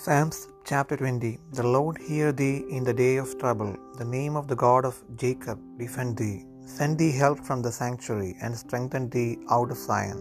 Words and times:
Psalms 0.00 0.38
chapter 0.68 0.96
20 1.00 1.28
The 1.58 1.66
Lord 1.74 1.96
hear 2.06 2.30
thee 2.40 2.56
in 2.76 2.82
the 2.88 2.94
day 3.02 3.14
of 3.22 3.30
trouble. 3.42 3.70
The 4.00 4.08
name 4.16 4.34
of 4.40 4.46
the 4.50 4.58
God 4.62 4.84
of 4.88 4.96
Jacob 5.22 5.58
defend 5.82 6.18
thee. 6.20 6.44
Send 6.74 6.98
thee 7.00 7.14
help 7.22 7.38
from 7.46 7.60
the 7.62 7.72
sanctuary, 7.78 8.32
and 8.42 8.60
strengthen 8.64 9.08
thee 9.14 9.38
out 9.56 9.70
of 9.74 9.80
Zion. 9.86 10.20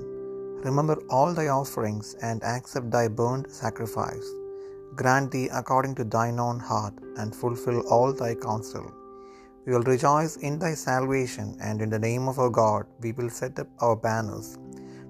Remember 0.67 0.97
all 1.17 1.33
thy 1.39 1.47
offerings, 1.57 2.09
and 2.29 2.47
accept 2.55 2.89
thy 2.95 3.05
burnt 3.19 3.51
sacrifice. 3.61 4.27
Grant 5.01 5.29
thee 5.35 5.49
according 5.61 5.95
to 5.99 6.05
thine 6.15 6.39
own 6.47 6.61
heart, 6.71 6.97
and 7.19 7.39
fulfill 7.43 7.81
all 7.95 8.13
thy 8.23 8.33
counsel. 8.47 8.87
We 9.65 9.73
will 9.73 9.87
rejoice 9.93 10.35
in 10.49 10.57
thy 10.65 10.75
salvation, 10.89 11.49
and 11.67 11.81
in 11.85 11.91
the 11.95 12.05
name 12.09 12.27
of 12.33 12.39
our 12.45 12.53
God 12.63 12.85
we 13.05 13.11
will 13.17 13.33
set 13.41 13.57
up 13.63 13.71
our 13.87 13.97
banners. 14.09 14.51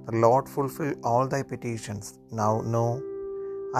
The 0.07 0.17
Lord 0.27 0.47
fulfill 0.57 0.95
all 1.11 1.27
thy 1.33 1.43
petitions. 1.53 2.07
Now 2.41 2.53
know 2.75 2.89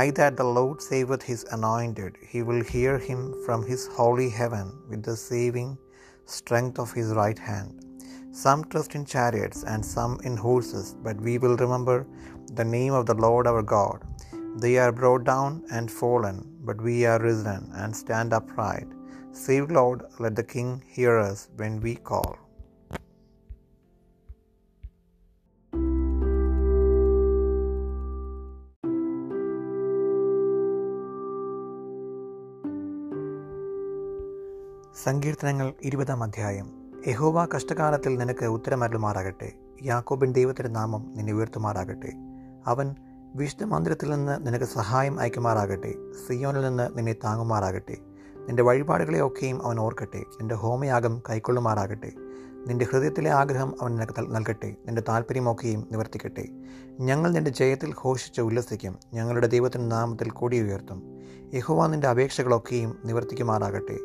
I 0.02 0.12
that 0.12 0.36
the 0.36 0.44
Lord 0.44 0.82
saveth 0.82 1.24
his 1.24 1.46
anointed, 1.52 2.18
he 2.30 2.44
will 2.44 2.62
hear 2.62 2.98
him 2.98 3.34
from 3.46 3.66
his 3.66 3.88
holy 3.88 4.30
heaven 4.30 4.74
with 4.90 5.04
the 5.04 5.16
saving 5.16 5.78
strength 6.26 6.80
of 6.80 6.92
his 6.92 7.14
right 7.14 7.40
hand. 7.40 7.86
Some 8.34 8.66
trust 8.66 8.96
in 8.96 9.06
chariots 9.06 9.64
and 9.64 9.86
some 9.86 10.20
in 10.26 10.36
horses, 10.36 10.98
but 11.02 11.22
we 11.22 11.38
will 11.38 11.56
remember 11.56 12.06
the 12.60 12.66
name 12.66 12.94
of 12.94 13.06
the 13.06 13.14
Lord 13.14 13.48
our 13.48 13.64
God. 13.64 14.02
They 14.58 14.78
are 14.78 14.92
brought 14.92 15.24
down 15.24 15.64
and 15.72 15.90
fallen, 15.90 16.38
but 16.66 16.82
we 16.82 17.06
are 17.06 17.22
risen 17.22 17.72
and 17.76 17.96
stand 17.96 18.34
upright. 18.34 18.88
Save, 19.32 19.72
Lord, 19.72 20.04
let 20.20 20.36
the 20.36 20.44
King 20.44 20.84
hear 20.88 21.18
us 21.18 21.48
when 21.56 21.80
we 21.80 21.96
call. 21.96 22.45
സങ്കീർത്തനങ്ങൾ 35.04 35.74
ഇരുപതാം 35.82 36.24
അധ്യായം. 36.24 36.94
യഹോവ 37.08 37.46
കഷ്ടകാലത്തിൽ 37.46 38.18
നിനക്ക് 38.18 38.46
ഉത്തരമരുളുമാറാകട്ടെ. 38.46 39.52
യാക്കോബിൻ 39.84 40.32
ദൈവത്തിന്റെ 40.32 40.70
നാമം 40.70 41.14
നിന്നെ 41.16 41.34
ഉയർത്തുമാറാകട്ടെ. 41.34 42.14
അവൻ 42.68 42.96
വിശുദ്ധമന്ദിരത്തിൽ 43.36 44.10
നിന്ന് 44.10 44.48
നിനക്ക് 44.48 44.66
സഹായം 44.66 45.20
അയക്കുമാറാകട്ടെ. 45.20 45.94
സിയോനിൽ 46.28 46.62
നിന്ന് 46.62 46.98
നിന്നെ 46.98 47.14
താങ്ങുമാറാകട്ടെ. 47.14 47.98
നിന്റെ 48.48 48.64
വഴിപാടുകളെയൊക്കെയും 48.64 49.66
അവൻ 49.66 49.80
ഓർക്കട്ടെ. 49.80 50.18
നിന്റെ 50.18 50.56
ഹോമയാഗം 50.56 51.22
കൈക്കൊള്ളുമാറാകട്ടെ. 51.30 52.12
നിന്റെ 52.68 52.86
ഹൃദയത്തിലെ 52.86 53.32
ആഗ്രഹം 53.32 53.76
അവൻ 53.82 53.96
നിനക്ക് 53.96 54.14
നൽകട്ടെ. 54.20 54.76
നിന്റെ 54.86 55.04
താല്പര്യമൊക്കെയും 55.10 55.88
നിവർത്തിക്കട്ടെ. 55.92 56.48
ഞങ്ങൾ 57.00 57.32
നിന്റെ 57.32 57.52
ജയത്തിൽ 57.52 57.94
ഘോഷിച്ച് 58.04 58.42
ഉല്ലസിക്കും. 58.42 58.96
ഞങ്ങളുടെ 59.14 59.48
ദൈവത്തിന്റെ 59.48 59.96
നാമത്തിൽ 59.96 60.30
കൊടി 60.30 60.62
ഉയർത്തും. 60.62 61.15
യഹോവ 61.54 61.88
നിന്റെ 61.88 62.08
അപേക്ഷകളൊക്കെയും 62.08 62.98
നിവർത്തിക്കുമാറാകട്ടെ. 63.06 63.98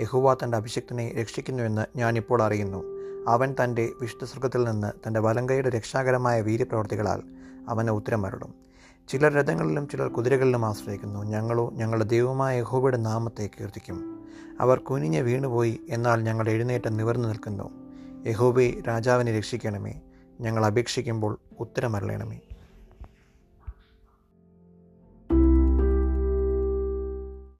യഹുവ 0.00 0.34
തന്റെ 0.34 0.56
അഭിഷക്തനെ 0.56 1.14
രക്ഷിക്കുന്നുവെന്ന് 1.20 1.98
ഞാനിപ്പോൾ 1.98 2.42
അറിയുന്നു. 2.42 2.84
അവൻ 3.28 3.54
തന്റെ 3.64 3.88
വിഷ്ണുസൃഗത്തിൽ 4.00 4.64
നിന്ന് 4.64 4.92
തന്റെ 5.06 5.20
വലങ്കയുടെ 5.20 5.68
രക്ഷാകരമായ 5.68 6.40
വീര്യപ്രവർത്തികളാൽ 6.40 7.22
അവന് 7.68 7.90
വരടും 8.14 8.68
ചിലർ 9.08 9.32
രഥങ്ങളിലും 9.32 9.88
ചിലർ 9.88 10.08
കുതിരകളിലും 10.08 10.66
ആശ്രയിക്കുന്നു. 10.66 11.24
ഞങ്ങളോ 11.24 11.70
ഞങ്ങളുടെ 11.74 12.04
ദൈവമായ 12.04 12.58
യഹോവയുടെ 12.58 12.96
നാമത്തെ 12.96 13.50
കീർത്തിക്കും. 13.60 14.24
അവർ 14.60 14.78
കുനിഞ്ഞ് 14.78 15.20
വീണുപോയി 15.20 15.80
എന്നാൽ 15.88 16.20
ഞങ്ങൾ 16.20 16.48
എഴുന്നേറ്റ് 16.48 16.98
നിവർന്നു 16.98 17.28
നിൽക്കുന്നു. 17.28 17.70
യഹോബെ 18.26 18.82
രാജാവിനെ 18.88 19.36
രക്ഷിക്കണമേ. 19.36 20.00
ഞങ്ങൾ 20.40 20.66
അപേക്ഷിക്കുമ്പോൾ 20.66 21.38
ഉത്തരമരളയണമേ 21.60 22.40